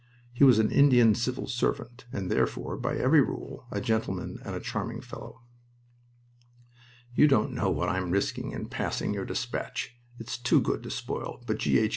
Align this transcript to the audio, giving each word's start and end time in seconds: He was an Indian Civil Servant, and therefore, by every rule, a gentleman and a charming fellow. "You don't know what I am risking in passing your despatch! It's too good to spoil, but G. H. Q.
He 0.33 0.43
was 0.43 0.57
an 0.57 0.71
Indian 0.71 1.13
Civil 1.13 1.45
Servant, 1.45 2.05
and 2.11 2.31
therefore, 2.31 2.75
by 2.75 2.95
every 2.95 3.21
rule, 3.21 3.67
a 3.69 3.79
gentleman 3.79 4.39
and 4.43 4.55
a 4.55 4.59
charming 4.59 4.99
fellow. 4.99 5.43
"You 7.13 7.27
don't 7.27 7.53
know 7.53 7.69
what 7.69 7.87
I 7.87 7.97
am 7.99 8.09
risking 8.09 8.51
in 8.51 8.65
passing 8.69 9.13
your 9.13 9.25
despatch! 9.25 9.95
It's 10.17 10.39
too 10.39 10.59
good 10.59 10.81
to 10.81 10.89
spoil, 10.89 11.43
but 11.45 11.59
G. 11.59 11.77
H. 11.77 11.89
Q. 11.89 11.89